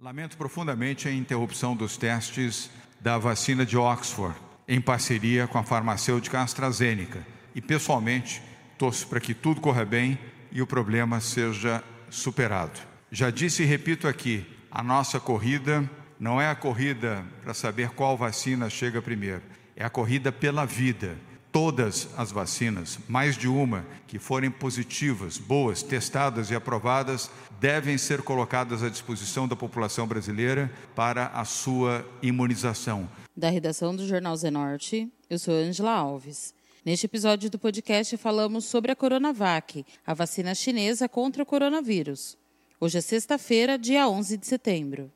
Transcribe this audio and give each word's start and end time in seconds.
Lamento 0.00 0.36
profundamente 0.36 1.08
a 1.08 1.12
interrupção 1.12 1.74
dos 1.74 1.96
testes 1.96 2.70
da 3.00 3.18
vacina 3.18 3.66
de 3.66 3.76
Oxford, 3.76 4.36
em 4.68 4.80
parceria 4.80 5.48
com 5.48 5.58
a 5.58 5.64
farmacêutica 5.64 6.40
AstraZeneca, 6.40 7.26
e 7.56 7.60
pessoalmente 7.60 8.40
torço 8.78 9.06
para 9.06 9.20
que 9.20 9.34
tudo 9.34 9.60
corra 9.60 9.84
bem 9.84 10.18
e 10.50 10.62
o 10.62 10.66
problema 10.66 11.20
seja 11.20 11.82
superado. 12.10 12.80
Já 13.10 13.30
disse 13.30 13.62
e 13.62 13.66
repito 13.66 14.08
aqui: 14.08 14.46
a 14.70 14.82
nossa 14.82 15.20
corrida 15.20 15.88
não 16.18 16.40
é 16.40 16.48
a 16.48 16.54
corrida 16.54 17.24
para 17.42 17.54
saber 17.54 17.90
qual 17.90 18.16
vacina 18.16 18.70
chega 18.70 19.02
primeiro, 19.02 19.42
é 19.76 19.84
a 19.84 19.90
corrida 19.90 20.32
pela 20.32 20.64
vida. 20.64 21.16
Todas 21.52 22.08
as 22.16 22.32
vacinas, 22.32 22.98
mais 23.06 23.36
de 23.36 23.46
uma, 23.46 23.86
que 24.08 24.18
forem 24.18 24.50
positivas, 24.50 25.38
boas, 25.38 25.84
testadas 25.84 26.50
e 26.50 26.54
aprovadas, 26.56 27.30
devem 27.60 27.96
ser 27.96 28.22
colocadas 28.22 28.82
à 28.82 28.88
disposição 28.88 29.46
da 29.46 29.54
população 29.54 30.04
brasileira 30.04 30.68
para 30.96 31.28
a 31.28 31.44
sua 31.44 32.04
imunização. 32.20 33.08
Da 33.36 33.50
redação 33.50 33.94
do 33.94 34.04
Jornal 34.04 34.36
Zenorte, 34.36 35.08
eu 35.30 35.38
sou 35.38 35.54
Angela 35.54 35.92
Alves. 35.92 36.52
Neste 36.84 37.06
episódio 37.06 37.48
do 37.48 37.58
podcast 37.58 38.14
falamos 38.18 38.66
sobre 38.66 38.92
a 38.92 38.94
Coronavac, 38.94 39.86
a 40.04 40.12
vacina 40.12 40.54
chinesa 40.54 41.08
contra 41.08 41.42
o 41.42 41.46
coronavírus. 41.46 42.36
Hoje 42.78 42.98
é 42.98 43.00
sexta-feira, 43.00 43.78
dia 43.78 44.06
11 44.06 44.36
de 44.36 44.46
setembro. 44.46 45.10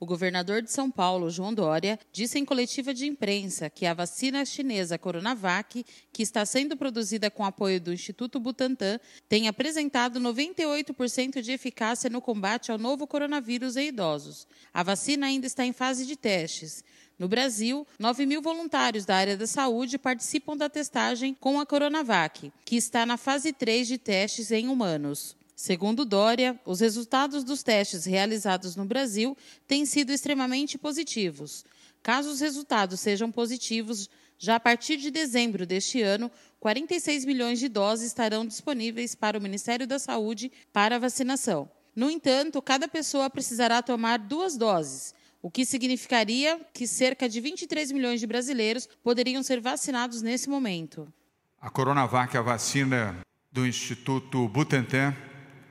O 0.00 0.06
governador 0.06 0.62
de 0.62 0.72
São 0.72 0.90
Paulo, 0.90 1.30
João 1.30 1.52
Dória, 1.52 1.96
disse 2.10 2.38
em 2.38 2.44
coletiva 2.44 2.94
de 2.94 3.06
imprensa 3.06 3.68
que 3.68 3.84
a 3.84 3.92
vacina 3.92 4.44
chinesa 4.46 4.98
Coronavac, 4.98 5.84
que 6.10 6.22
está 6.22 6.44
sendo 6.46 6.76
produzida 6.76 7.30
com 7.30 7.44
apoio 7.44 7.80
do 7.80 7.92
Instituto 7.92 8.40
Butantan, 8.40 8.98
tem 9.28 9.46
apresentado 9.46 10.18
98% 10.18 11.42
de 11.42 11.52
eficácia 11.52 12.08
no 12.08 12.20
combate 12.20 12.72
ao 12.72 12.78
novo 12.78 13.06
coronavírus 13.06 13.76
em 13.76 13.88
idosos. 13.88 14.48
A 14.72 14.82
vacina 14.82 15.26
ainda 15.26 15.46
está 15.46 15.66
em 15.66 15.72
fase 15.72 16.06
de 16.06 16.16
testes. 16.16 16.82
No 17.18 17.28
Brasil, 17.28 17.86
9 17.98 18.26
mil 18.26 18.42
voluntários 18.42 19.04
da 19.04 19.16
área 19.16 19.36
da 19.36 19.46
saúde 19.46 19.98
participam 19.98 20.56
da 20.56 20.68
testagem 20.68 21.34
com 21.38 21.60
a 21.60 21.66
Coronavac, 21.66 22.52
que 22.64 22.76
está 22.76 23.06
na 23.06 23.16
fase 23.16 23.52
3 23.52 23.86
de 23.86 23.98
testes 23.98 24.50
em 24.50 24.68
humanos. 24.68 25.36
Segundo 25.54 26.04
Dória, 26.04 26.58
os 26.64 26.80
resultados 26.80 27.44
dos 27.44 27.62
testes 27.62 28.04
realizados 28.04 28.74
no 28.74 28.84
Brasil 28.84 29.36
têm 29.68 29.86
sido 29.86 30.10
extremamente 30.10 30.76
positivos. 30.76 31.64
Caso 32.02 32.30
os 32.30 32.40
resultados 32.40 32.98
sejam 32.98 33.30
positivos, 33.30 34.10
já 34.38 34.56
a 34.56 34.60
partir 34.60 34.96
de 34.96 35.10
dezembro 35.10 35.64
deste 35.64 36.02
ano, 36.02 36.30
46 36.58 37.24
milhões 37.24 37.60
de 37.60 37.68
doses 37.68 38.06
estarão 38.06 38.44
disponíveis 38.44 39.14
para 39.14 39.38
o 39.38 39.42
Ministério 39.42 39.86
da 39.86 40.00
Saúde 40.00 40.50
para 40.72 40.98
vacinação. 40.98 41.70
No 41.94 42.10
entanto, 42.10 42.60
cada 42.60 42.88
pessoa 42.88 43.30
precisará 43.30 43.82
tomar 43.82 44.18
duas 44.18 44.56
doses 44.56 45.14
o 45.42 45.50
que 45.50 45.66
significaria 45.66 46.60
que 46.72 46.86
cerca 46.86 47.28
de 47.28 47.40
23 47.40 47.90
milhões 47.90 48.20
de 48.20 48.26
brasileiros 48.28 48.88
poderiam 49.02 49.42
ser 49.42 49.60
vacinados 49.60 50.22
nesse 50.22 50.48
momento. 50.48 51.12
A 51.60 51.68
Coronavac 51.68 52.36
é 52.36 52.38
a 52.38 52.42
vacina 52.42 53.18
do 53.50 53.66
Instituto 53.66 54.48
Butantan 54.48 55.14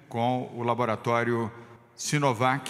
com 0.10 0.52
o 0.54 0.62
laboratório 0.62 1.50
Sinovac. 1.96 2.70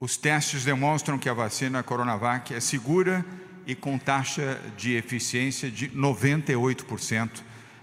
Os 0.00 0.16
testes 0.16 0.64
demonstram 0.64 1.18
que 1.18 1.28
a 1.28 1.34
vacina 1.34 1.82
Coronavac 1.82 2.54
é 2.54 2.60
segura 2.60 3.24
e 3.66 3.74
com 3.74 3.98
taxa 3.98 4.60
de 4.76 4.94
eficiência 4.94 5.70
de 5.70 5.90
98% 5.90 7.42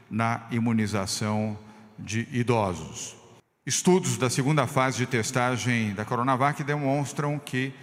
na 0.10 0.48
imunização 0.50 1.58
de 2.00 2.28
idosos. 2.32 3.16
Estudos 3.66 4.18
da 4.18 4.30
segunda 4.30 4.66
fase 4.66 4.98
de 4.98 5.06
testagem 5.06 5.94
da 5.94 6.04
Coronavac 6.04 6.64
demonstram 6.64 7.40
que 7.40 7.74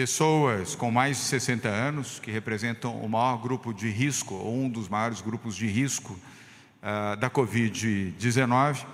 pessoas 0.00 0.74
com 0.74 0.90
mais 0.90 1.18
de 1.18 1.24
60 1.24 1.68
anos, 1.68 2.18
que 2.20 2.30
representam 2.30 2.98
o 3.02 3.06
maior 3.06 3.36
grupo 3.36 3.70
de 3.70 3.90
risco, 3.90 4.34
ou 4.34 4.56
um 4.56 4.66
dos 4.66 4.88
maiores 4.88 5.20
grupos 5.20 5.54
de 5.54 5.66
risco 5.66 6.14
uh, 6.14 7.14
da 7.18 7.28
Covid-19, 7.28 8.86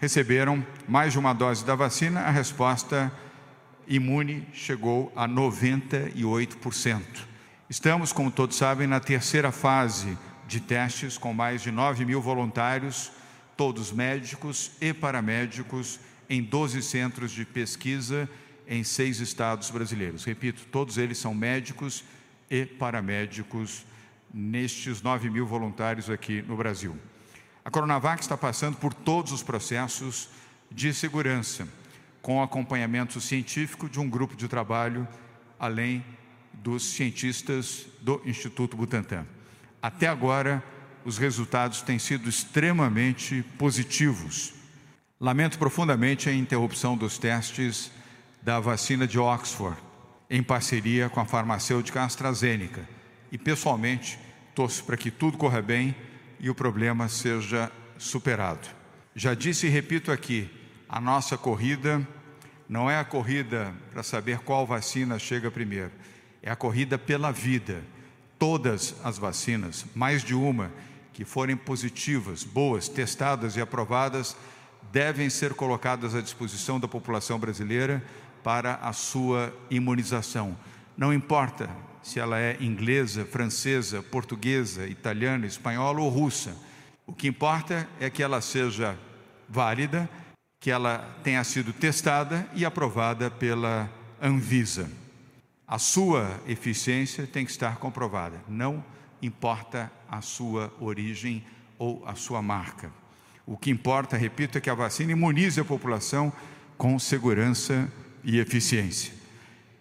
receberam 0.00 0.66
mais 0.88 1.12
de 1.12 1.18
uma 1.20 1.32
dose 1.32 1.64
da 1.64 1.76
vacina, 1.76 2.22
a 2.22 2.30
resposta 2.32 3.12
imune 3.86 4.48
chegou 4.52 5.12
a 5.14 5.28
98%. 5.28 7.02
Estamos, 7.70 8.12
como 8.12 8.28
todos 8.28 8.56
sabem, 8.56 8.88
na 8.88 8.98
terceira 8.98 9.52
fase 9.52 10.18
de 10.48 10.58
testes, 10.58 11.16
com 11.16 11.32
mais 11.32 11.62
de 11.62 11.70
9 11.70 12.04
mil 12.04 12.20
voluntários, 12.20 13.12
todos 13.56 13.92
médicos 13.92 14.72
e 14.80 14.92
paramédicos, 14.92 16.00
em 16.28 16.42
12 16.42 16.82
centros 16.82 17.30
de 17.30 17.44
pesquisa 17.44 18.28
em 18.68 18.84
seis 18.84 19.18
estados 19.18 19.70
brasileiros. 19.70 20.24
Repito, 20.24 20.66
todos 20.70 20.98
eles 20.98 21.18
são 21.18 21.34
médicos 21.34 22.04
e 22.50 22.66
paramédicos 22.66 23.84
nestes 24.32 25.00
9 25.00 25.30
mil 25.30 25.46
voluntários 25.46 26.10
aqui 26.10 26.42
no 26.42 26.56
Brasil. 26.56 26.96
A 27.64 27.70
Coronavac 27.70 28.20
está 28.20 28.36
passando 28.36 28.76
por 28.76 28.92
todos 28.92 29.32
os 29.32 29.42
processos 29.42 30.28
de 30.70 30.92
segurança, 30.92 31.66
com 32.20 32.42
acompanhamento 32.42 33.20
científico 33.20 33.88
de 33.88 33.98
um 33.98 34.08
grupo 34.08 34.36
de 34.36 34.48
trabalho, 34.48 35.08
além 35.58 36.04
dos 36.52 36.82
cientistas 36.82 37.86
do 38.00 38.20
Instituto 38.24 38.76
Butantan. 38.76 39.26
Até 39.80 40.06
agora, 40.08 40.62
os 41.04 41.16
resultados 41.16 41.80
têm 41.80 41.98
sido 41.98 42.28
extremamente 42.28 43.42
positivos. 43.56 44.52
Lamento 45.20 45.58
profundamente 45.58 46.28
a 46.28 46.32
interrupção 46.32 46.96
dos 46.96 47.18
testes 47.18 47.90
da 48.42 48.60
vacina 48.60 49.06
de 49.06 49.18
Oxford, 49.18 49.76
em 50.30 50.42
parceria 50.42 51.08
com 51.08 51.20
a 51.20 51.24
farmacêutica 51.24 52.02
AstraZeneca. 52.02 52.88
E, 53.30 53.38
pessoalmente, 53.38 54.18
torço 54.54 54.84
para 54.84 54.96
que 54.96 55.10
tudo 55.10 55.38
corra 55.38 55.60
bem 55.60 55.94
e 56.40 56.48
o 56.48 56.54
problema 56.54 57.08
seja 57.08 57.70
superado. 57.98 58.68
Já 59.14 59.34
disse 59.34 59.66
e 59.66 59.70
repito 59.70 60.12
aqui: 60.12 60.48
a 60.88 61.00
nossa 61.00 61.36
corrida 61.36 62.06
não 62.68 62.90
é 62.90 62.98
a 62.98 63.04
corrida 63.04 63.74
para 63.92 64.02
saber 64.02 64.40
qual 64.40 64.66
vacina 64.66 65.18
chega 65.18 65.50
primeiro, 65.50 65.92
é 66.42 66.50
a 66.50 66.56
corrida 66.56 66.98
pela 66.98 67.32
vida. 67.32 67.82
Todas 68.38 68.94
as 69.02 69.18
vacinas, 69.18 69.84
mais 69.94 70.22
de 70.22 70.34
uma, 70.34 70.70
que 71.12 71.24
forem 71.24 71.56
positivas, 71.56 72.44
boas, 72.44 72.88
testadas 72.88 73.56
e 73.56 73.60
aprovadas, 73.60 74.36
devem 74.92 75.28
ser 75.28 75.54
colocadas 75.54 76.14
à 76.14 76.20
disposição 76.20 76.78
da 76.78 76.86
população 76.86 77.38
brasileira 77.38 78.02
para 78.48 78.76
a 78.76 78.94
sua 78.94 79.54
imunização. 79.70 80.56
Não 80.96 81.12
importa 81.12 81.68
se 82.02 82.18
ela 82.18 82.40
é 82.40 82.56
inglesa, 82.62 83.26
francesa, 83.26 84.02
portuguesa, 84.02 84.86
italiana, 84.86 85.44
espanhola 85.44 86.00
ou 86.00 86.08
russa. 86.08 86.56
O 87.06 87.12
que 87.12 87.28
importa 87.28 87.86
é 88.00 88.08
que 88.08 88.22
ela 88.22 88.40
seja 88.40 88.98
válida, 89.46 90.08
que 90.58 90.70
ela 90.70 91.14
tenha 91.22 91.44
sido 91.44 91.74
testada 91.74 92.48
e 92.54 92.64
aprovada 92.64 93.30
pela 93.30 93.86
Anvisa. 94.18 94.90
A 95.66 95.78
sua 95.78 96.40
eficiência 96.46 97.26
tem 97.26 97.44
que 97.44 97.50
estar 97.50 97.76
comprovada, 97.76 98.40
não 98.48 98.82
importa 99.20 99.92
a 100.10 100.22
sua 100.22 100.72
origem 100.80 101.44
ou 101.78 102.02
a 102.06 102.14
sua 102.14 102.40
marca. 102.40 102.90
O 103.44 103.58
que 103.58 103.70
importa, 103.70 104.16
repito, 104.16 104.56
é 104.56 104.60
que 104.62 104.70
a 104.70 104.74
vacina 104.74 105.12
imunize 105.12 105.60
a 105.60 105.64
população 105.66 106.32
com 106.78 106.98
segurança 106.98 107.92
e 108.24 108.38
eficiência. 108.38 109.12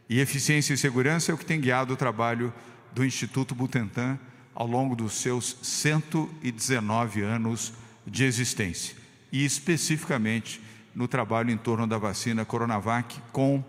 E 0.09 0.19
eficiência 0.19 0.73
e 0.73 0.77
segurança 0.77 1.31
é 1.31 1.35
o 1.35 1.37
que 1.37 1.45
tem 1.45 1.59
guiado 1.59 1.93
o 1.93 1.97
trabalho 1.97 2.53
do 2.93 3.05
Instituto 3.05 3.53
Butantan 3.53 4.17
ao 4.55 4.65
longo 4.65 4.95
dos 4.95 5.13
seus 5.13 5.57
119 5.61 7.21
anos 7.21 7.73
de 8.05 8.23
existência, 8.23 8.95
e 9.31 9.45
especificamente 9.45 10.61
no 10.95 11.07
trabalho 11.07 11.51
em 11.51 11.57
torno 11.57 11.85
da 11.85 11.97
vacina 11.97 12.43
Coronavac 12.43 13.19
com 13.31 13.63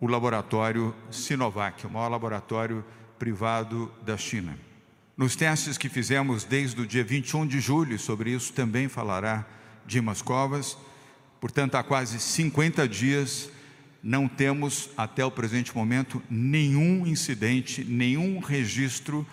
o 0.00 0.06
laboratório 0.06 0.94
Sinovac, 1.10 1.86
o 1.86 1.90
maior 1.90 2.08
laboratório 2.08 2.84
privado 3.18 3.90
da 4.04 4.16
China. 4.16 4.58
Nos 5.16 5.36
testes 5.36 5.78
que 5.78 5.88
fizemos 5.88 6.44
desde 6.44 6.80
o 6.80 6.86
dia 6.86 7.04
21 7.04 7.46
de 7.46 7.60
julho, 7.60 7.98
sobre 7.98 8.30
isso 8.30 8.52
também 8.52 8.88
falará 8.88 9.46
Dimas 9.86 10.20
Covas, 10.20 10.76
portanto, 11.40 11.76
há 11.76 11.82
quase 11.82 12.18
50 12.18 12.88
dias, 12.88 13.50
não 14.02 14.26
temos 14.26 14.90
até 14.96 15.24
o 15.24 15.30
presente 15.30 15.74
momento 15.76 16.22
nenhum 16.30 17.06
incidente, 17.06 17.84
nenhum 17.84 18.38
registro 18.38 19.26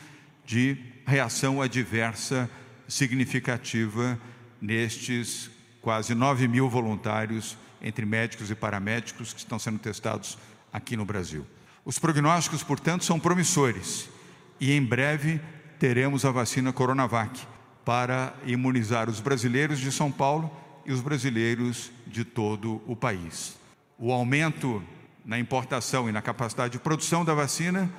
de 0.45 0.77
reação 1.05 1.61
adversa 1.61 2.49
significativa 2.87 4.19
nestes 4.61 5.49
quase 5.81 6.13
9 6.13 6.47
mil 6.47 6.69
voluntários, 6.69 7.57
entre 7.81 8.05
médicos 8.05 8.51
e 8.51 8.55
paramédicos, 8.55 9.31
que 9.31 9.39
estão 9.39 9.57
sendo 9.57 9.79
testados 9.79 10.37
aqui 10.71 10.97
no 10.97 11.05
Brasil. 11.05 11.45
Os 11.85 11.97
prognósticos, 11.97 12.63
portanto, 12.63 13.05
são 13.05 13.19
promissores 13.19 14.09
e 14.59 14.71
em 14.73 14.83
breve 14.83 15.39
teremos 15.79 16.25
a 16.25 16.31
vacina 16.31 16.73
Coronavac 16.73 17.39
para 17.85 18.35
imunizar 18.45 19.09
os 19.09 19.21
brasileiros 19.21 19.79
de 19.79 19.91
São 19.91 20.11
Paulo 20.11 20.51
e 20.85 20.91
os 20.91 20.99
brasileiros 20.99 21.91
de 22.05 22.25
todo 22.25 22.81
o 22.85 22.95
país. 22.95 23.55
O 23.99 24.11
aumento 24.11 24.83
na 25.25 25.39
importação 25.39 26.07
e 26.07 26.11
na 26.11 26.21
capacidade 26.21 26.73
de 26.73 26.79
produção 26.79 27.25
da 27.25 27.33
vacina 27.33 27.89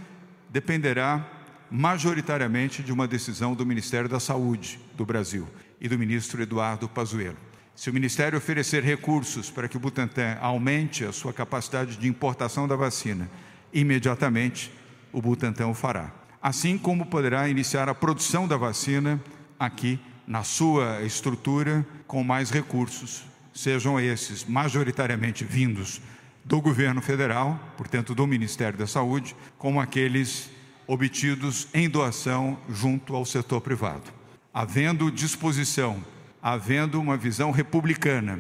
dependerá 0.49 1.27
majoritariamente 1.69 2.85
de 2.85 2.93
uma 2.93 3.09
decisão 3.09 3.53
do 3.53 3.67
Ministério 3.67 4.09
da 4.09 4.21
Saúde 4.21 4.79
do 4.95 5.05
Brasil 5.05 5.47
e 5.81 5.89
do 5.89 5.99
ministro 5.99 6.41
Eduardo 6.41 6.89
Pazuello. 6.89 7.37
Se 7.75 7.91
o 7.91 7.93
Ministério 7.93 8.39
oferecer 8.39 8.83
recursos 8.83 9.51
para 9.51 9.69
que 9.69 9.77
o 9.77 9.81
Butantan 9.81 10.39
aumente 10.41 11.05
a 11.05 11.13
sua 11.13 11.33
capacidade 11.33 11.97
de 11.97 12.09
importação 12.09 12.69
da 12.69 12.77
vacina, 12.77 13.29
imediatamente 13.73 14.73
o 15.13 15.21
Butantan 15.21 15.67
o 15.67 15.75
fará. 15.75 16.13
Assim 16.41 16.79
como 16.79 17.07
poderá 17.07 17.49
iniciar 17.49 17.89
a 17.89 17.95
produção 17.95 18.47
da 18.47 18.57
vacina 18.57 19.21
aqui 19.59 19.99
na 20.27 20.45
sua 20.45 21.03
estrutura 21.03 21.85
com 22.07 22.23
mais 22.23 22.51
recursos, 22.51 23.28
sejam 23.59 23.99
esses 23.99 24.45
majoritariamente 24.45 25.45
vindos 25.45 26.01
do 26.45 26.61
governo 26.61 27.03
federal, 27.03 27.59
portanto 27.77 28.15
do 28.15 28.25
Ministério 28.25 28.79
da 28.79 28.87
Saúde, 28.87 29.35
como 29.59 29.81
aqueles 29.81 30.49
obtidos 30.87 31.67
em 31.75 31.89
doação 31.89 32.57
junto 32.69 33.17
ao 33.17 33.27
setor 33.27 33.61
privado. 33.61 34.13
Havendo 34.55 35.11
disposição, 35.11 36.03
havendo 36.41 37.01
uma 37.01 37.17
visão 37.17 37.51
republicana 37.51 38.39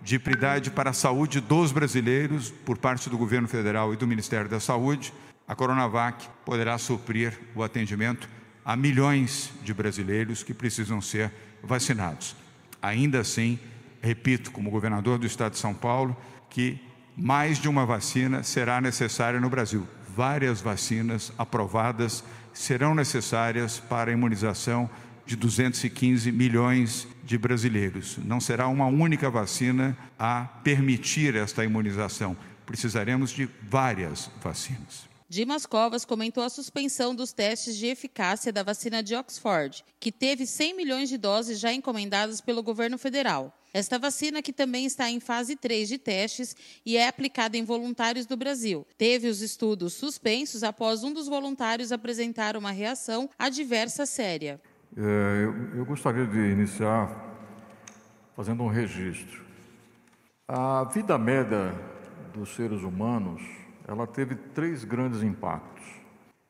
de 0.00 0.16
prioridade 0.18 0.70
para 0.70 0.90
a 0.90 0.94
saúde 0.94 1.40
dos 1.40 1.72
brasileiros 1.72 2.50
por 2.64 2.78
parte 2.78 3.10
do 3.10 3.18
governo 3.18 3.48
federal 3.48 3.92
e 3.92 3.96
do 3.96 4.06
Ministério 4.06 4.48
da 4.48 4.60
Saúde, 4.60 5.12
a 5.46 5.56
Coronavac 5.56 6.28
poderá 6.44 6.78
suprir 6.78 7.36
o 7.56 7.64
atendimento 7.64 8.28
a 8.64 8.76
milhões 8.76 9.50
de 9.64 9.74
brasileiros 9.74 10.44
que 10.44 10.54
precisam 10.54 11.00
ser 11.00 11.32
vacinados. 11.62 12.36
Ainda 12.80 13.20
assim, 13.20 13.58
repito, 14.02 14.50
como 14.50 14.70
governador 14.70 15.18
do 15.18 15.26
estado 15.26 15.52
de 15.52 15.58
São 15.58 15.72
Paulo, 15.72 16.14
que 16.50 16.78
mais 17.16 17.58
de 17.58 17.68
uma 17.68 17.86
vacina 17.86 18.42
será 18.42 18.80
necessária 18.80 19.40
no 19.40 19.48
Brasil 19.48 19.86
várias 20.14 20.60
vacinas 20.60 21.32
aprovadas 21.38 22.22
serão 22.52 22.94
necessárias 22.94 23.80
para 23.80 24.10
a 24.10 24.14
imunização 24.14 24.88
de 25.24 25.36
215 25.36 26.30
milhões 26.30 27.06
de 27.24 27.38
brasileiros. 27.38 28.18
Não 28.18 28.40
será 28.40 28.68
uma 28.68 28.86
única 28.86 29.30
vacina 29.30 29.96
a 30.18 30.44
permitir 30.62 31.34
esta 31.34 31.64
imunização. 31.64 32.36
Precisaremos 32.66 33.30
de 33.30 33.48
várias 33.62 34.30
vacinas. 34.42 35.10
Dimas 35.28 35.64
Covas 35.64 36.04
comentou 36.04 36.44
a 36.44 36.50
suspensão 36.50 37.14
dos 37.14 37.32
testes 37.32 37.76
de 37.76 37.86
eficácia 37.86 38.52
da 38.52 38.62
vacina 38.62 39.02
de 39.02 39.14
Oxford, 39.14 39.82
que 39.98 40.12
teve 40.12 40.46
100 40.46 40.76
milhões 40.76 41.08
de 41.08 41.16
doses 41.16 41.58
já 41.58 41.72
encomendadas 41.72 42.40
pelo 42.42 42.62
governo 42.62 42.98
federal. 42.98 43.56
Esta 43.74 43.98
vacina, 43.98 44.42
que 44.42 44.52
também 44.52 44.84
está 44.84 45.10
em 45.10 45.18
fase 45.18 45.56
3 45.56 45.88
de 45.88 45.98
testes 45.98 46.54
e 46.84 46.96
é 46.96 47.08
aplicada 47.08 47.56
em 47.56 47.64
voluntários 47.64 48.26
do 48.26 48.36
Brasil, 48.36 48.86
teve 48.98 49.28
os 49.28 49.40
estudos 49.40 49.94
suspensos 49.94 50.62
após 50.62 51.02
um 51.02 51.12
dos 51.12 51.26
voluntários 51.26 51.90
apresentar 51.90 52.56
uma 52.56 52.70
reação 52.70 53.30
adversa 53.38 54.04
séria. 54.04 54.60
É, 54.94 55.00
eu, 55.44 55.78
eu 55.78 55.84
gostaria 55.86 56.26
de 56.26 56.38
iniciar 56.38 57.32
fazendo 58.36 58.62
um 58.62 58.68
registro. 58.68 59.42
A 60.46 60.84
vida 60.84 61.16
média 61.16 61.74
dos 62.34 62.54
seres 62.54 62.82
humanos 62.82 63.40
ela 63.88 64.06
teve 64.06 64.34
três 64.34 64.84
grandes 64.84 65.22
impactos. 65.22 65.82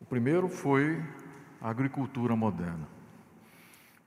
O 0.01 0.05
primeiro 0.05 0.49
foi 0.49 1.01
a 1.61 1.71
agricultura 1.71 2.35
moderna. 2.35 2.89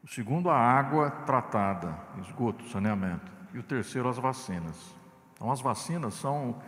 O 0.05 0.07
segundo, 0.07 0.51
a 0.51 0.55
água 0.55 1.09
tratada, 1.09 1.97
esgoto, 2.21 2.69
saneamento. 2.69 3.31
E 3.55 3.57
o 3.57 3.63
terceiro, 3.63 4.07
as 4.07 4.19
vacinas. 4.19 4.95
Então, 5.33 5.51
as 5.51 5.59
vacinas 5.59 6.13
são 6.13 6.61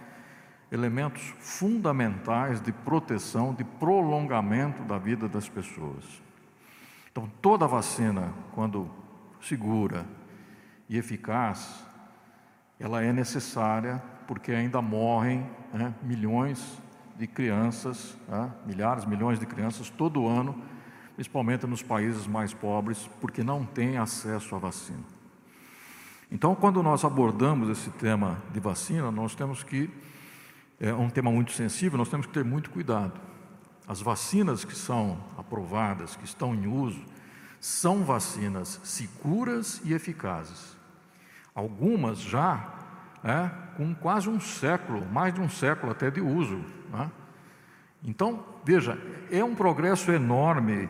elementos 0.72 1.22
fundamentais 1.40 2.60
de 2.60 2.72
proteção, 2.72 3.54
de 3.54 3.64
prolongamento 3.64 4.82
da 4.84 4.98
vida 4.98 5.30
das 5.30 5.48
pessoas. 5.48 6.04
Então, 7.12 7.30
toda 7.40 7.68
vacina, 7.68 8.34
quando 8.54 8.90
segura 9.40 10.04
e 10.90 10.98
eficaz, 10.98 11.86
ela 12.80 13.04
é 13.04 13.14
necessária 13.14 14.02
porque 14.26 14.52
ainda 14.52 14.82
morrem 14.82 15.48
né, 15.72 15.94
milhões 16.02 16.82
de 17.16 17.28
crianças, 17.28 18.18
né, 18.28 18.52
milhares, 18.66 19.06
milhões 19.06 19.40
de 19.40 19.46
crianças 19.46 19.92
todo 19.92 20.28
ano, 20.28 20.60
principalmente 21.18 21.66
nos 21.66 21.82
países 21.82 22.28
mais 22.28 22.54
pobres, 22.54 23.10
porque 23.20 23.44
não 23.44 23.66
têm 23.66 23.98
acesso 23.98 24.56
à 24.56 24.60
vacina. 24.60 25.04
Então, 26.32 26.54
quando 26.54 26.84
nós 26.84 27.04
abordamos 27.04 27.70
esse 27.70 27.90
tema 27.90 28.38
de 28.54 28.60
vacina, 28.60 29.10
nós 29.10 29.34
temos 29.34 29.64
que, 29.64 29.90
é 30.80 30.94
um 30.94 31.10
tema 31.10 31.32
muito 31.32 31.54
sensível, 31.54 31.98
nós 31.98 32.08
temos 32.08 32.28
que 32.28 32.34
ter 32.34 32.46
muito 32.46 32.70
cuidado. 32.70 33.20
As 33.88 34.00
vacinas 34.00 34.64
que 34.64 34.76
são 34.76 35.18
aprovadas, 35.36 36.16
que 36.16 36.24
estão 36.24 36.54
em 36.54 36.68
uso, 36.68 37.04
são 37.60 38.04
vacinas 38.04 38.80
seguras 38.84 39.82
e 39.84 39.94
eficazes. 39.94 40.78
Algumas 41.56 42.20
já 42.20 42.76
é, 43.24 43.50
com 43.76 43.96
quase 43.96 44.30
um 44.30 44.40
século, 44.40 45.04
mais 45.12 45.34
de 45.34 45.42
um 45.42 45.50
século 45.50 45.94
até 45.94 46.12
de 46.12 46.22
uso. 46.22 46.64
Né? 46.92 47.10
Então, 48.04 48.46
veja, 48.64 49.00
é 49.32 49.44
um 49.44 49.56
progresso 49.56 50.12
enorme. 50.12 50.88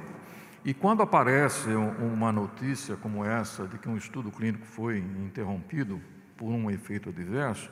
E 0.68 0.74
quando 0.74 1.02
aparece 1.02 1.70
uma 1.70 2.30
notícia 2.30 2.98
como 2.98 3.24
essa, 3.24 3.66
de 3.66 3.78
que 3.78 3.88
um 3.88 3.96
estudo 3.96 4.30
clínico 4.30 4.66
foi 4.66 4.98
interrompido 4.98 6.02
por 6.36 6.50
um 6.50 6.70
efeito 6.70 7.08
adverso, 7.08 7.72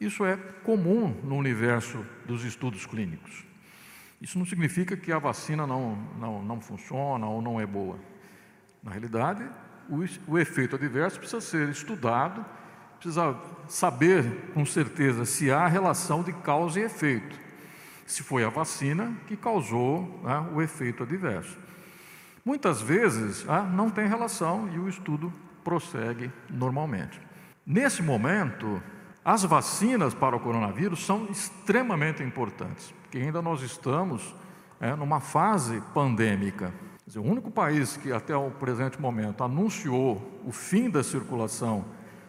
isso 0.00 0.26
é 0.26 0.36
comum 0.36 1.14
no 1.22 1.36
universo 1.36 2.04
dos 2.26 2.42
estudos 2.42 2.84
clínicos. 2.86 3.44
Isso 4.20 4.36
não 4.36 4.44
significa 4.44 4.96
que 4.96 5.12
a 5.12 5.18
vacina 5.20 5.64
não, 5.64 5.94
não, 6.18 6.42
não 6.42 6.60
funciona 6.60 7.24
ou 7.24 7.40
não 7.40 7.60
é 7.60 7.64
boa. 7.64 8.00
Na 8.82 8.90
realidade, 8.90 9.48
o, 9.88 10.32
o 10.32 10.36
efeito 10.36 10.74
adverso 10.74 11.20
precisa 11.20 11.40
ser 11.40 11.68
estudado 11.68 12.44
precisa 12.96 13.40
saber 13.68 14.50
com 14.52 14.66
certeza 14.66 15.24
se 15.24 15.52
há 15.52 15.68
relação 15.68 16.24
de 16.24 16.32
causa 16.32 16.80
e 16.80 16.82
efeito. 16.82 17.38
Se 18.04 18.24
foi 18.24 18.42
a 18.42 18.48
vacina 18.48 19.16
que 19.28 19.36
causou 19.36 20.20
né, 20.24 20.50
o 20.52 20.60
efeito 20.60 21.04
adverso. 21.04 21.68
Muitas 22.48 22.80
vezes 22.80 23.44
ah, 23.46 23.62
não 23.62 23.90
tem 23.90 24.08
relação 24.08 24.70
e 24.72 24.78
o 24.78 24.88
estudo 24.88 25.30
prossegue 25.62 26.32
normalmente. 26.48 27.20
Nesse 27.66 28.02
momento, 28.02 28.82
as 29.22 29.42
vacinas 29.42 30.14
para 30.14 30.34
o 30.34 30.40
coronavírus 30.40 31.04
são 31.04 31.26
extremamente 31.26 32.22
importantes, 32.22 32.90
porque 33.02 33.18
ainda 33.18 33.42
nós 33.42 33.60
estamos 33.60 34.34
é, 34.80 34.96
numa 34.96 35.20
fase 35.20 35.82
pandêmica. 35.92 36.72
Dizer, 37.06 37.18
o 37.18 37.22
único 37.22 37.50
país 37.50 37.98
que 37.98 38.10
até 38.10 38.34
o 38.34 38.50
presente 38.50 38.98
momento 38.98 39.44
anunciou 39.44 40.40
o 40.42 40.50
fim 40.50 40.88
da 40.88 41.04
circulação 41.04 41.84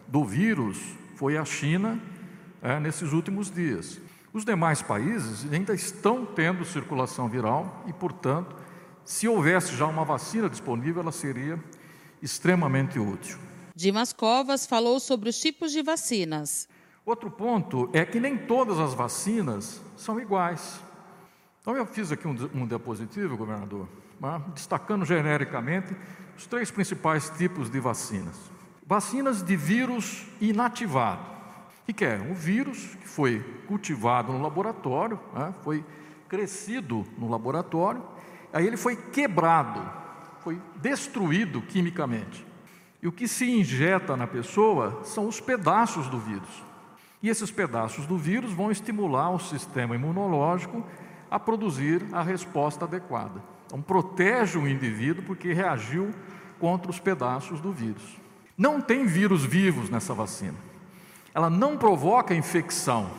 do 0.06 0.22
vírus 0.22 0.78
foi 1.16 1.38
a 1.38 1.46
China 1.46 1.98
é, 2.60 2.78
nesses 2.78 3.14
últimos 3.14 3.50
dias. 3.50 3.98
Os 4.34 4.44
demais 4.44 4.82
países 4.82 5.50
ainda 5.50 5.72
estão 5.72 6.26
tendo 6.26 6.62
circulação 6.66 7.26
viral 7.26 7.82
e, 7.86 7.92
portanto, 7.94 8.60
se 9.10 9.26
houvesse 9.26 9.74
já 9.74 9.86
uma 9.86 10.04
vacina 10.04 10.48
disponível, 10.48 11.02
ela 11.02 11.10
seria 11.10 11.58
extremamente 12.22 12.96
útil. 12.96 13.38
Dimas 13.74 14.12
Covas 14.12 14.68
falou 14.68 15.00
sobre 15.00 15.28
os 15.28 15.36
tipos 15.36 15.72
de 15.72 15.82
vacinas. 15.82 16.68
Outro 17.04 17.28
ponto 17.28 17.90
é 17.92 18.04
que 18.04 18.20
nem 18.20 18.38
todas 18.38 18.78
as 18.78 18.94
vacinas 18.94 19.82
são 19.96 20.20
iguais. 20.20 20.80
Então, 21.60 21.76
eu 21.76 21.84
fiz 21.86 22.12
aqui 22.12 22.28
um, 22.28 22.36
um 22.54 22.64
diapositivo, 22.64 23.36
governador, 23.36 23.88
né, 24.20 24.40
destacando 24.54 25.04
genericamente 25.04 25.92
os 26.38 26.46
três 26.46 26.70
principais 26.70 27.30
tipos 27.30 27.68
de 27.68 27.80
vacinas. 27.80 28.36
Vacinas 28.86 29.42
de 29.42 29.56
vírus 29.56 30.24
inativado. 30.40 31.26
O 31.88 31.92
que 31.92 32.04
é? 32.04 32.14
Um 32.16 32.34
vírus 32.34 32.94
que 32.94 33.08
foi 33.08 33.40
cultivado 33.66 34.32
no 34.32 34.40
laboratório, 34.40 35.18
né? 35.34 35.52
foi 35.64 35.84
crescido 36.28 37.04
no 37.18 37.28
laboratório, 37.28 38.04
aí 38.52 38.66
ele 38.66 38.76
foi 38.76 38.96
quebrado, 38.96 39.80
foi 40.40 40.60
destruído 40.76 41.62
quimicamente. 41.62 42.46
E 43.02 43.08
o 43.08 43.12
que 43.12 43.26
se 43.26 43.50
injeta 43.50 44.16
na 44.16 44.26
pessoa 44.26 45.00
são 45.04 45.26
os 45.26 45.40
pedaços 45.40 46.08
do 46.08 46.18
vírus. 46.18 46.62
E 47.22 47.28
esses 47.28 47.50
pedaços 47.50 48.06
do 48.06 48.16
vírus 48.16 48.52
vão 48.52 48.70
estimular 48.70 49.30
o 49.30 49.38
sistema 49.38 49.94
imunológico 49.94 50.84
a 51.30 51.38
produzir 51.38 52.04
a 52.12 52.22
resposta 52.22 52.84
adequada. 52.84 53.42
Então, 53.66 53.80
protege 53.80 54.58
o 54.58 54.66
indivíduo 54.66 55.24
porque 55.24 55.52
reagiu 55.52 56.12
contra 56.58 56.90
os 56.90 56.98
pedaços 56.98 57.60
do 57.60 57.72
vírus. 57.72 58.18
Não 58.56 58.80
tem 58.80 59.06
vírus 59.06 59.44
vivos 59.44 59.88
nessa 59.88 60.12
vacina. 60.12 60.56
Ela 61.34 61.48
não 61.48 61.78
provoca 61.78 62.34
infecção. 62.34 63.10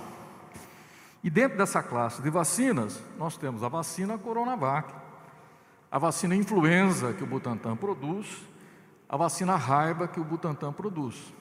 E 1.23 1.29
dentro 1.29 1.57
dessa 1.57 1.81
classe 1.81 2.21
de 2.21 2.29
vacinas, 2.29 3.01
nós 3.17 3.37
temos 3.37 3.63
a 3.63 3.69
vacina 3.69 4.17
Coronavac, 4.17 4.93
a 5.91 5.99
vacina 5.99 6.33
influenza 6.33 7.11
que 7.11 7.23
o 7.23 7.27
Butantan 7.27 7.75
produz, 7.75 8.25
a 9.09 9.17
vacina 9.17 9.57
raiva 9.57 10.07
que 10.07 10.21
o 10.21 10.23
Butantan 10.23 10.71
produz. 10.71 11.33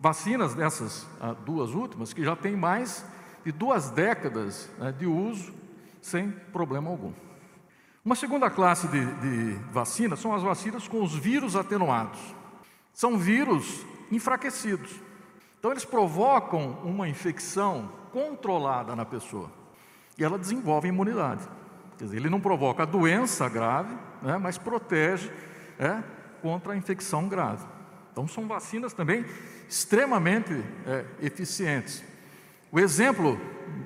Vacinas 0.00 0.54
dessas 0.54 1.06
ah, 1.20 1.32
duas 1.32 1.70
últimas 1.70 2.12
que 2.12 2.24
já 2.24 2.34
têm 2.34 2.56
mais 2.56 3.06
de 3.44 3.52
duas 3.52 3.88
décadas 3.90 4.68
né, 4.76 4.90
de 4.90 5.06
uso 5.06 5.54
sem 6.02 6.30
problema 6.30 6.90
algum. 6.90 7.12
Uma 8.04 8.16
segunda 8.16 8.50
classe 8.50 8.88
de, 8.88 9.04
de 9.04 9.54
vacinas 9.72 10.18
são 10.18 10.34
as 10.34 10.42
vacinas 10.42 10.88
com 10.88 11.02
os 11.02 11.14
vírus 11.14 11.54
atenuados. 11.54 12.20
São 12.92 13.16
vírus 13.16 13.86
enfraquecidos. 14.10 14.90
Então, 15.58 15.70
eles 15.70 15.84
provocam 15.84 16.78
uma 16.84 17.08
infecção 17.08 17.90
controlada 18.12 18.94
na 18.94 19.04
pessoa 19.04 19.50
e 20.18 20.24
ela 20.24 20.38
desenvolve 20.38 20.88
imunidade. 20.88 21.42
Dizer, 21.98 22.16
ele 22.16 22.28
não 22.28 22.40
provoca 22.40 22.84
doença 22.84 23.48
grave, 23.48 23.94
né, 24.22 24.36
mas 24.38 24.58
protege 24.58 25.30
é, 25.78 26.02
contra 26.42 26.74
a 26.74 26.76
infecção 26.76 27.28
grave. 27.28 27.64
Então, 28.12 28.28
são 28.28 28.46
vacinas 28.46 28.92
também 28.92 29.24
extremamente 29.68 30.52
é, 30.86 31.04
eficientes. 31.20 32.04
O 32.70 32.78
exemplo 32.78 33.40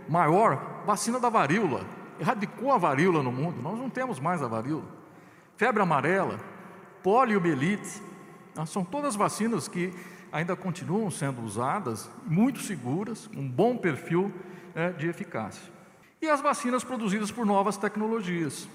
maior, 0.09 0.83
vacina 0.85 1.21
da 1.21 1.29
varíola, 1.29 1.85
erradicou 2.19 2.73
a 2.73 2.79
varíola 2.79 3.23
no 3.23 3.33
mundo, 3.33 3.63
nós 3.63 3.79
não 3.79 3.89
temos 3.89 4.19
mais 4.19 4.43
a 4.43 4.49
varíola. 4.49 4.85
Febre 5.57 5.83
amarela, 5.83 6.39
poliomielite, 7.03 8.03
né, 8.57 8.67
são 8.67 8.85
todas 8.85 9.15
vacinas 9.15 9.69
que 9.69 9.93
ainda 10.33 10.55
continuam 10.57 11.11
sendo 11.11 11.43
usadas, 11.43 12.11
muito 12.27 12.61
seguras, 12.61 13.29
um 13.37 13.49
bom 13.49 13.77
perfil 13.77 14.33
é, 14.75 14.91
de 14.91 15.09
eficácia. 15.09 15.80
E 16.23 16.29
as 16.29 16.43
vacinas 16.43 16.85
produzidas 16.85 17.31
por 17.31 17.47
novas 17.47 17.79
tecnologias, 17.79 18.69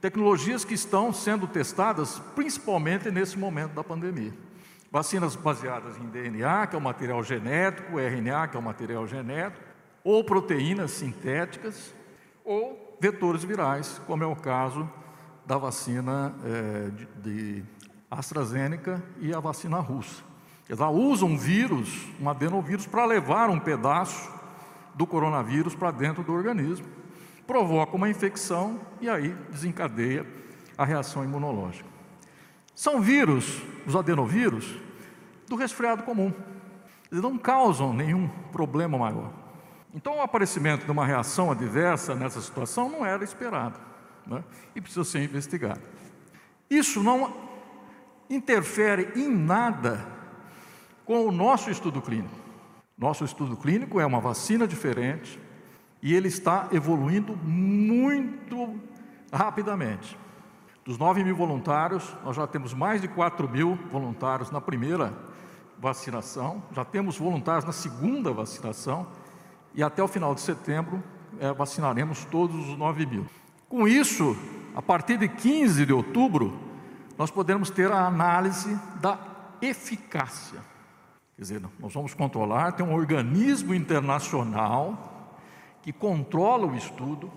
tecnologias 0.00 0.64
que 0.64 0.72
estão 0.72 1.12
sendo 1.12 1.46
testadas 1.46 2.18
principalmente 2.34 3.10
nesse 3.10 3.38
momento 3.38 3.74
da 3.74 3.84
pandemia. 3.84 4.32
Vacinas 4.90 5.36
baseadas 5.36 5.98
em 5.98 6.06
DNA, 6.06 6.66
que 6.66 6.74
é 6.74 6.78
o 6.78 6.82
material 6.82 7.22
genético, 7.22 7.98
RNA, 7.98 8.48
que 8.48 8.56
é 8.56 8.60
o 8.60 8.62
material 8.62 9.06
genético, 9.06 9.62
ou 10.02 10.24
proteínas 10.24 10.92
sintéticas, 10.92 11.94
ou 12.42 12.96
vetores 12.98 13.44
virais, 13.44 14.00
como 14.06 14.24
é 14.24 14.26
o 14.26 14.34
caso 14.34 14.90
da 15.44 15.58
vacina 15.58 16.34
é, 16.42 16.90
de, 16.90 17.06
de 17.16 17.64
AstraZeneca 18.10 19.02
e 19.20 19.34
a 19.34 19.40
vacina 19.40 19.78
russa. 19.78 20.22
Eles 20.66 20.80
usam 20.80 21.28
um 21.28 21.36
vírus, 21.36 22.06
um 22.18 22.30
adenovírus, 22.30 22.86
para 22.86 23.04
levar 23.04 23.50
um 23.50 23.58
pedaço 23.58 24.37
do 24.98 25.06
coronavírus 25.06 25.76
para 25.76 25.92
dentro 25.92 26.24
do 26.24 26.32
organismo, 26.32 26.84
provoca 27.46 27.94
uma 27.94 28.10
infecção 28.10 28.80
e 29.00 29.08
aí 29.08 29.28
desencadeia 29.48 30.26
a 30.76 30.84
reação 30.84 31.22
imunológica. 31.22 31.88
São 32.74 33.00
vírus, 33.00 33.62
os 33.86 33.94
adenovírus, 33.94 34.76
do 35.46 35.54
resfriado 35.54 36.02
comum. 36.02 36.32
Eles 37.10 37.22
não 37.22 37.38
causam 37.38 37.94
nenhum 37.94 38.28
problema 38.50 38.98
maior. 38.98 39.32
Então, 39.94 40.16
o 40.16 40.20
aparecimento 40.20 40.84
de 40.84 40.90
uma 40.90 41.06
reação 41.06 41.50
adversa 41.50 42.14
nessa 42.14 42.40
situação 42.40 42.90
não 42.90 43.06
era 43.06 43.22
esperado 43.22 43.78
né? 44.26 44.42
e 44.74 44.80
precisa 44.80 45.04
ser 45.04 45.22
investigado. 45.22 45.80
Isso 46.68 47.02
não 47.04 47.34
interfere 48.28 49.12
em 49.14 49.28
nada 49.28 50.04
com 51.04 51.24
o 51.24 51.32
nosso 51.32 51.70
estudo 51.70 52.02
clínico. 52.02 52.47
Nosso 52.98 53.24
estudo 53.24 53.56
clínico 53.56 54.00
é 54.00 54.04
uma 54.06 54.20
vacina 54.20 54.66
diferente 54.66 55.38
e 56.02 56.12
ele 56.14 56.26
está 56.26 56.68
evoluindo 56.72 57.36
muito 57.36 58.76
rapidamente. 59.32 60.18
Dos 60.84 60.98
9 60.98 61.22
mil 61.22 61.36
voluntários, 61.36 62.16
nós 62.24 62.34
já 62.34 62.46
temos 62.46 62.74
mais 62.74 63.00
de 63.00 63.06
4 63.06 63.48
mil 63.48 63.78
voluntários 63.92 64.50
na 64.50 64.60
primeira 64.60 65.12
vacinação, 65.78 66.60
já 66.72 66.84
temos 66.84 67.16
voluntários 67.16 67.64
na 67.64 67.72
segunda 67.72 68.32
vacinação, 68.32 69.06
e 69.74 69.82
até 69.82 70.02
o 70.02 70.08
final 70.08 70.34
de 70.34 70.40
setembro 70.40 71.00
é, 71.38 71.52
vacinaremos 71.52 72.24
todos 72.24 72.68
os 72.68 72.76
9 72.76 73.06
mil. 73.06 73.26
Com 73.68 73.86
isso, 73.86 74.36
a 74.74 74.82
partir 74.82 75.18
de 75.18 75.28
15 75.28 75.86
de 75.86 75.92
outubro, 75.92 76.58
nós 77.16 77.30
podemos 77.30 77.70
ter 77.70 77.92
a 77.92 78.06
análise 78.06 78.76
da 79.00 79.18
eficácia. 79.62 80.60
Quer 81.38 81.42
dizer, 81.42 81.62
nós 81.78 81.94
vamos 81.94 82.14
controlar, 82.14 82.72
tem 82.72 82.84
um 82.84 82.92
organismo 82.92 83.72
internacional 83.72 85.36
que 85.80 85.92
controla 85.92 86.66
o 86.66 86.74
estudo, 86.74 87.30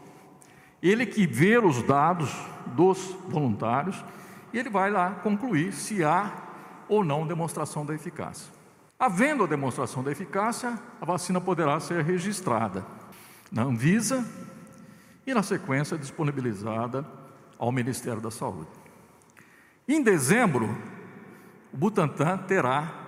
ele 0.81 1.05
que 1.05 1.27
vê 1.27 1.59
os 1.59 1.83
dados 1.83 2.35
dos 2.75 3.15
voluntários 3.29 4.03
e 4.51 4.57
ele 4.57 4.71
vai 4.71 4.89
lá 4.89 5.11
concluir 5.11 5.71
se 5.71 6.03
há 6.03 6.33
ou 6.89 7.03
não 7.03 7.27
demonstração 7.27 7.85
da 7.85 7.93
eficácia. 7.93 8.51
Havendo 8.97 9.43
a 9.43 9.47
demonstração 9.47 10.03
da 10.03 10.11
eficácia, 10.11 10.79
a 10.99 11.05
vacina 11.05 11.39
poderá 11.39 11.79
ser 11.79 12.03
registrada 12.03 12.83
na 13.51 13.61
Anvisa 13.61 14.27
e, 15.27 15.31
na 15.31 15.43
sequência, 15.43 15.95
disponibilizada 15.95 17.05
ao 17.55 17.71
Ministério 17.71 18.19
da 18.19 18.31
Saúde. 18.31 18.71
Em 19.87 20.01
dezembro, 20.01 20.75
o 21.71 21.77
Butantan 21.77 22.39
terá 22.39 23.00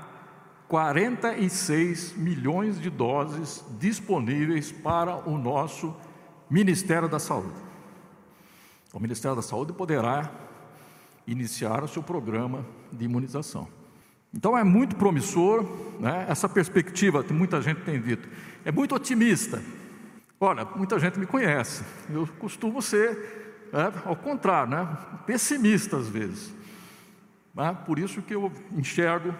46 0.74 2.16
milhões 2.18 2.82
de 2.82 2.90
doses 2.90 3.64
disponíveis 3.80 4.72
para 4.72 5.18
o 5.30 5.38
nosso 5.38 5.96
Ministério 6.50 7.08
da 7.08 7.20
Saúde. 7.20 7.54
O 8.92 9.00
Ministério 9.00 9.36
da 9.36 9.44
Saúde 9.44 9.72
poderá 9.72 10.32
iniciar 11.28 11.84
o 11.84 11.88
seu 11.88 12.02
programa 12.02 12.66
de 12.92 13.06
imunização. 13.06 13.68
Então 14.34 14.58
é 14.58 14.64
muito 14.64 14.96
promissor, 14.96 15.64
né? 16.00 16.26
essa 16.28 16.50
perspectiva 16.50 17.24
que 17.24 17.34
muita 17.34 17.62
gente 17.62 17.82
tem 17.82 18.02
dito, 18.02 18.28
é 18.66 18.72
muito 18.72 18.96
otimista. 18.96 19.62
Olha, 20.40 20.66
muita 20.66 20.98
gente 20.98 21.20
me 21.20 21.28
conhece, 21.28 21.84
eu 22.10 22.28
costumo 22.40 22.82
ser, 22.82 23.70
né, 23.72 23.94
ao 24.04 24.16
contrário, 24.16 24.72
né, 24.72 24.98
pessimista 25.28 25.98
às 25.98 26.08
vezes. 26.08 26.52
Né? 27.54 27.78
Por 27.86 28.00
isso 28.00 28.24
que 28.24 28.34
eu 28.34 28.52
enxergo 28.72 29.36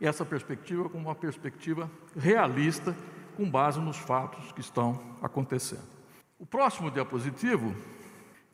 essa 0.00 0.24
perspectiva 0.24 0.88
como 0.88 1.08
uma 1.08 1.14
perspectiva 1.14 1.90
realista, 2.16 2.96
com 3.36 3.48
base 3.48 3.78
nos 3.80 3.96
fatos 3.96 4.50
que 4.52 4.60
estão 4.60 5.00
acontecendo. 5.22 5.88
O 6.38 6.46
próximo 6.46 6.90
diapositivo 6.90 7.74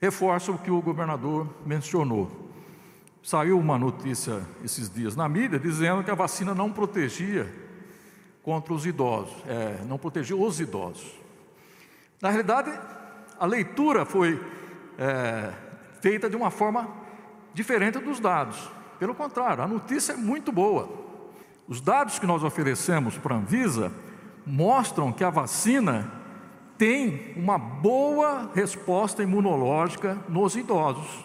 reforça 0.00 0.50
o 0.50 0.58
que 0.58 0.70
o 0.70 0.82
governador 0.82 1.48
mencionou. 1.64 2.50
Saiu 3.22 3.58
uma 3.58 3.78
notícia 3.78 4.42
esses 4.64 4.92
dias 4.92 5.16
na 5.16 5.28
mídia 5.28 5.58
dizendo 5.58 6.02
que 6.02 6.10
a 6.10 6.14
vacina 6.14 6.54
não 6.54 6.72
protegia 6.72 7.52
contra 8.42 8.72
os 8.72 8.86
idosos, 8.86 9.34
é, 9.46 9.82
não 9.84 9.98
protegia 9.98 10.36
os 10.36 10.60
idosos. 10.60 11.12
Na 12.20 12.30
realidade, 12.30 12.70
a 13.38 13.46
leitura 13.46 14.04
foi 14.04 14.40
é, 14.98 15.52
feita 16.00 16.30
de 16.30 16.36
uma 16.36 16.50
forma 16.50 16.88
diferente 17.52 17.98
dos 17.98 18.20
dados. 18.20 18.70
Pelo 18.98 19.14
contrário, 19.14 19.62
a 19.62 19.66
notícia 19.66 20.12
é 20.12 20.16
muito 20.16 20.52
boa. 20.52 21.05
Os 21.68 21.80
dados 21.80 22.18
que 22.18 22.26
nós 22.26 22.44
oferecemos 22.44 23.18
para 23.18 23.34
a 23.34 23.38
Anvisa 23.38 23.90
mostram 24.46 25.12
que 25.12 25.24
a 25.24 25.30
vacina 25.30 26.08
tem 26.78 27.32
uma 27.36 27.58
boa 27.58 28.50
resposta 28.54 29.22
imunológica 29.22 30.16
nos 30.28 30.54
idosos. 30.54 31.24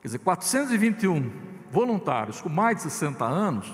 Quer 0.00 0.08
dizer, 0.08 0.18
421 0.20 1.30
voluntários 1.70 2.40
com 2.40 2.48
mais 2.48 2.76
de 2.76 2.82
60 2.84 3.24
anos, 3.24 3.72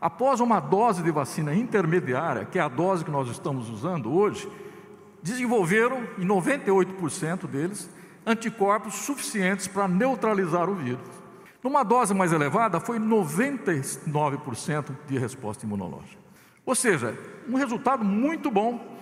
após 0.00 0.40
uma 0.40 0.58
dose 0.58 1.02
de 1.02 1.10
vacina 1.10 1.54
intermediária, 1.54 2.44
que 2.44 2.58
é 2.58 2.62
a 2.62 2.68
dose 2.68 3.04
que 3.04 3.10
nós 3.10 3.28
estamos 3.28 3.70
usando 3.70 4.12
hoje, 4.12 4.50
desenvolveram, 5.22 6.02
em 6.18 6.26
98% 6.26 7.46
deles, 7.46 7.88
anticorpos 8.24 8.94
suficientes 8.94 9.68
para 9.68 9.86
neutralizar 9.86 10.68
o 10.68 10.74
vírus. 10.74 11.15
Numa 11.66 11.82
dose 11.82 12.14
mais 12.14 12.32
elevada, 12.32 12.78
foi 12.78 12.96
99% 13.00 14.96
de 15.08 15.18
resposta 15.18 15.66
imunológica. 15.66 16.22
Ou 16.64 16.76
seja, 16.76 17.18
um 17.48 17.56
resultado 17.56 18.04
muito 18.04 18.52
bom 18.52 18.96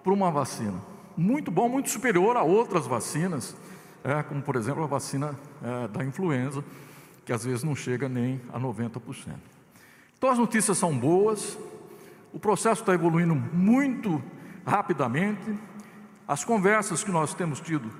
para 0.00 0.12
uma 0.12 0.30
vacina. 0.30 0.80
Muito 1.16 1.50
bom, 1.50 1.68
muito 1.68 1.90
superior 1.90 2.36
a 2.36 2.44
outras 2.44 2.86
vacinas, 2.86 3.56
é, 4.04 4.22
como 4.22 4.40
por 4.42 4.54
exemplo 4.54 4.84
a 4.84 4.86
vacina 4.86 5.34
é, 5.60 5.88
da 5.88 6.04
influenza, 6.04 6.62
que 7.24 7.32
às 7.32 7.44
vezes 7.44 7.64
não 7.64 7.74
chega 7.74 8.08
nem 8.08 8.40
a 8.52 8.60
90%. 8.60 9.34
Então 10.16 10.30
as 10.30 10.38
notícias 10.38 10.78
são 10.78 10.96
boas, 10.96 11.58
o 12.32 12.38
processo 12.38 12.82
está 12.82 12.94
evoluindo 12.94 13.34
muito 13.34 14.22
rapidamente, 14.64 15.58
as 16.28 16.44
conversas 16.44 17.02
que 17.02 17.10
nós 17.10 17.34
temos 17.34 17.58
tido 17.60 17.90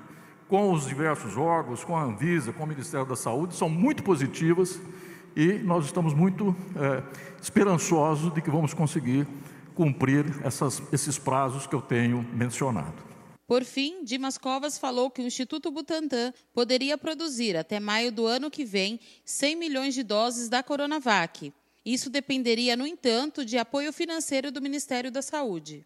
com 0.47 0.71
os 0.71 0.87
diversos 0.87 1.37
órgãos, 1.37 1.83
com 1.83 1.95
a 1.95 2.03
Anvisa, 2.03 2.53
com 2.53 2.63
o 2.63 2.67
Ministério 2.67 3.05
da 3.05 3.15
Saúde, 3.15 3.55
são 3.55 3.67
muito 3.67 4.03
positivas 4.03 4.79
e 5.35 5.53
nós 5.59 5.85
estamos 5.85 6.13
muito 6.13 6.55
é, 6.75 7.03
esperançosos 7.41 8.33
de 8.33 8.41
que 8.41 8.49
vamos 8.49 8.73
conseguir 8.73 9.27
cumprir 9.73 10.25
essas, 10.43 10.81
esses 10.91 11.17
prazos 11.19 11.67
que 11.67 11.75
eu 11.75 11.81
tenho 11.81 12.25
mencionado. 12.33 13.03
Por 13.47 13.63
fim, 13.63 14.03
Dimas 14.03 14.37
Covas 14.37 14.77
falou 14.77 15.11
que 15.11 15.21
o 15.21 15.27
Instituto 15.27 15.69
Butantan 15.69 16.33
poderia 16.51 16.97
produzir 16.97 17.55
até 17.55 17.79
maio 17.79 18.11
do 18.11 18.25
ano 18.25 18.49
que 18.49 18.65
vem 18.65 18.99
100 19.23 19.55
milhões 19.55 19.93
de 19.93 20.01
doses 20.01 20.49
da 20.49 20.63
Coronavac. 20.63 21.53
Isso 21.85 22.09
dependeria, 22.09 22.75
no 22.75 22.87
entanto, 22.87 23.45
de 23.45 23.59
apoio 23.59 23.93
financeiro 23.93 24.51
do 24.51 24.61
Ministério 24.61 25.11
da 25.11 25.21
Saúde. 25.21 25.85